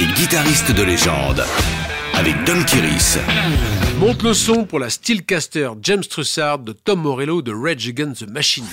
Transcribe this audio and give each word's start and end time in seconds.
et 0.00 0.06
guitariste 0.06 0.72
de 0.72 0.82
légende. 0.82 1.44
Avec 2.14 2.34
Don 2.44 2.62
Kiris. 2.64 3.18
Monte 3.98 4.22
le 4.22 4.34
son 4.34 4.64
pour 4.64 4.78
la 4.78 4.90
Steelcaster 4.90 5.70
James 5.82 6.02
Trussard 6.02 6.58
de 6.58 6.72
Tom 6.72 7.02
Morello 7.02 7.42
de 7.42 7.52
Rage 7.52 7.88
Against 7.88 8.26
the 8.26 8.30
Machine. 8.30 8.66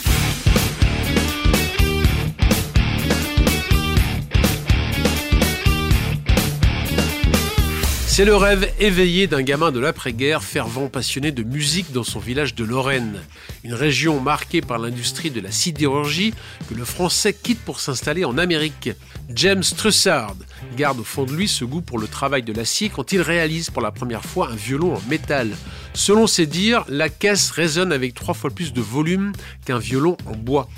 C'est 8.08 8.26
le 8.26 8.36
rêve 8.36 8.70
éveillé 8.80 9.28
d'un 9.28 9.42
gamin 9.42 9.72
de 9.72 9.80
l'après-guerre, 9.80 10.44
fervent 10.44 10.90
passionné 10.90 11.32
de 11.32 11.44
musique 11.44 11.94
dans 11.94 12.04
son 12.04 12.20
village 12.20 12.56
de 12.56 12.66
Lorraine, 12.66 13.22
une 13.64 13.74
région 13.74 14.20
marquée 14.20 14.62
par 14.62 14.80
l'industrie 14.80 15.32
de 15.32 15.40
la 15.40 15.50
sidérurgie 15.50 16.34
que 16.68 16.74
le 16.74 16.84
français 16.84 17.34
quitte 17.34 17.62
pour 17.62 17.80
s'installer 17.80 18.26
en 18.26 18.38
Amérique. 18.38 18.90
James 19.30 19.64
Trussard 19.78 20.36
garde 20.72 21.00
au 21.00 21.04
fond 21.04 21.24
de 21.24 21.34
lui 21.34 21.48
ce 21.48 21.66
goût 21.66 21.82
pour 21.82 22.00
le 22.00 22.08
travail 22.08 22.44
de 22.44 22.54
l'acier 22.54 22.90
quand 22.90 23.12
il 23.12 23.22
réalise 23.22 23.70
pour 23.70 23.82
la 23.82 23.92
première 23.92 24.24
fois 24.26 24.50
un 24.50 24.56
violon 24.56 24.96
en 24.96 25.02
métal. 25.10 25.50
Selon 25.94 26.28
ses 26.28 26.46
dires, 26.46 26.86
la 26.88 27.10
caisse 27.10 27.52
résonne 27.52 27.92
avec 27.92 28.14
trois 28.14 28.34
fois 28.34 28.50
plus 28.50 28.74
de 28.74 28.82
volume 28.82 29.34
qu'un 29.66 29.80
violon 29.80 30.18
en 30.26 30.36
bois. 30.36 30.70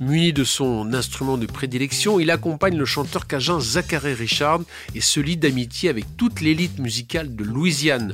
Muni 0.00 0.32
de 0.32 0.44
son 0.44 0.92
instrument 0.92 1.38
de 1.38 1.46
prédilection, 1.46 2.20
il 2.20 2.30
accompagne 2.30 2.76
le 2.76 2.84
chanteur 2.84 3.26
cajun 3.26 3.60
Zachary 3.60 4.14
Richard 4.14 4.60
et 4.94 5.00
se 5.00 5.20
lie 5.20 5.36
d'amitié 5.36 5.88
avec 5.88 6.04
toute 6.16 6.40
l'élite 6.40 6.78
musicale 6.78 7.34
de 7.34 7.44
Louisiane. 7.44 8.12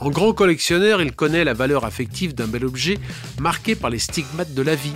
En 0.00 0.10
grand 0.10 0.32
collectionneur, 0.32 1.00
il 1.00 1.12
connaît 1.12 1.44
la 1.44 1.54
valeur 1.54 1.84
affective 1.84 2.34
d'un 2.34 2.48
bel 2.48 2.64
objet 2.64 2.98
marqué 3.40 3.74
par 3.74 3.90
les 3.90 4.00
stigmates 4.00 4.52
de 4.52 4.62
la 4.62 4.74
vie. 4.74 4.92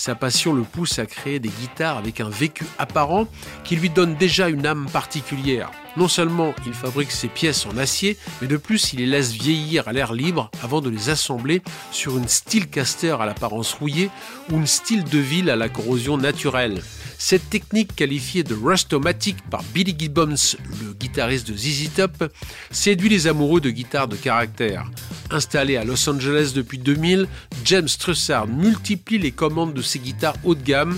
Sa 0.00 0.14
passion 0.14 0.54
le 0.54 0.62
pousse 0.62 0.98
à 0.98 1.04
créer 1.04 1.40
des 1.40 1.50
guitares 1.50 1.98
avec 1.98 2.22
un 2.22 2.30
vécu 2.30 2.64
apparent 2.78 3.26
qui 3.64 3.76
lui 3.76 3.90
donne 3.90 4.14
déjà 4.14 4.48
une 4.48 4.64
âme 4.64 4.86
particulière. 4.90 5.70
Non 5.96 6.08
seulement 6.08 6.54
il 6.66 6.72
fabrique 6.72 7.10
ses 7.10 7.28
pièces 7.28 7.66
en 7.66 7.76
acier, 7.76 8.16
mais 8.40 8.48
de 8.48 8.56
plus 8.56 8.92
il 8.92 9.00
les 9.00 9.06
laisse 9.06 9.32
vieillir 9.32 9.88
à 9.88 9.92
l'air 9.92 10.12
libre 10.12 10.50
avant 10.62 10.80
de 10.80 10.88
les 10.88 11.08
assembler 11.08 11.62
sur 11.90 12.16
une 12.16 12.28
Steelcaster 12.28 13.16
à 13.20 13.26
l'apparence 13.26 13.74
rouillée 13.74 14.10
ou 14.50 14.56
une 14.56 14.66
style 14.66 15.04
de 15.04 15.18
ville 15.18 15.50
à 15.50 15.56
la 15.56 15.68
corrosion 15.68 16.16
naturelle. 16.16 16.82
Cette 17.18 17.50
technique 17.50 17.94
qualifiée 17.94 18.44
de 18.44 18.54
rustomatic 18.54 19.36
par 19.50 19.62
Billy 19.74 19.94
Gibbons, 19.98 20.56
le 20.82 20.94
guitariste 20.94 21.50
de 21.50 21.56
ZZ 21.56 21.90
Top, 21.94 22.32
séduit 22.70 23.10
les 23.10 23.26
amoureux 23.26 23.60
de 23.60 23.70
guitares 23.70 24.08
de 24.08 24.16
caractère. 24.16 24.86
Installé 25.30 25.76
à 25.76 25.84
Los 25.84 26.08
Angeles 26.08 26.52
depuis 26.54 26.78
2000, 26.78 27.28
James 27.66 27.88
Trussard 27.98 28.46
multiplie 28.46 29.18
les 29.18 29.32
commandes 29.32 29.74
de 29.74 29.82
ses 29.82 29.98
guitares 29.98 30.36
haut 30.44 30.54
de 30.54 30.62
gamme. 30.62 30.96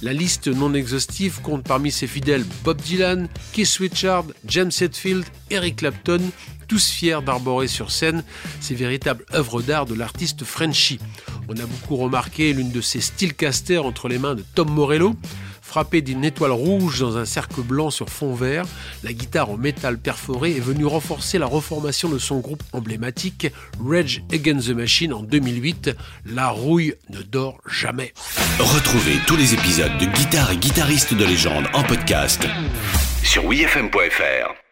La 0.00 0.12
liste 0.12 0.46
non 0.46 0.74
exhaustive 0.74 1.40
compte 1.42 1.64
parmi 1.64 1.90
ses 1.90 2.06
fidèles 2.06 2.44
Bob 2.62 2.80
Dylan, 2.80 3.28
Keith 3.52 3.76
Richard, 3.80 4.26
James 4.46 4.70
Hetfield, 4.80 5.24
Eric 5.50 5.76
Clapton, 5.76 6.20
tous 6.68 6.90
fiers 6.90 7.20
d'arborer 7.24 7.66
sur 7.66 7.90
scène 7.90 8.22
ces 8.60 8.76
véritables 8.76 9.24
œuvres 9.34 9.60
d'art 9.60 9.86
de 9.86 9.94
l'artiste 9.94 10.44
Frenchy. 10.44 11.00
On 11.48 11.56
a 11.56 11.66
beaucoup 11.66 11.96
remarqué 11.96 12.52
l'une 12.52 12.70
de 12.70 12.80
ses 12.80 13.00
Steelcaster 13.00 13.78
entre 13.78 14.08
les 14.08 14.18
mains 14.18 14.36
de 14.36 14.44
Tom 14.54 14.70
Morello, 14.70 15.16
Frappée 15.68 16.00
d'une 16.00 16.24
étoile 16.24 16.52
rouge 16.52 17.00
dans 17.00 17.18
un 17.18 17.26
cercle 17.26 17.60
blanc 17.60 17.90
sur 17.90 18.08
fond 18.08 18.34
vert, 18.34 18.64
la 19.04 19.12
guitare 19.12 19.50
en 19.50 19.58
métal 19.58 19.98
perforé 19.98 20.56
est 20.56 20.60
venue 20.60 20.86
renforcer 20.86 21.36
la 21.36 21.44
reformation 21.44 22.08
de 22.08 22.18
son 22.18 22.38
groupe 22.38 22.62
emblématique 22.72 23.48
Rage 23.78 24.22
Against 24.32 24.68
the 24.68 24.70
Machine 24.74 25.12
en 25.12 25.22
2008. 25.22 25.90
La 26.24 26.48
rouille 26.48 26.94
ne 27.10 27.20
dort 27.20 27.58
jamais. 27.66 28.14
Retrouvez 28.58 29.18
tous 29.26 29.36
les 29.36 29.52
épisodes 29.52 29.92
de 30.00 30.06
Guitare 30.06 30.52
et 30.52 30.56
guitaristes 30.56 31.12
de 31.12 31.26
légende 31.26 31.66
en 31.74 31.82
podcast 31.82 32.46
sur 33.22 33.44
wifm.fr. 33.44 34.67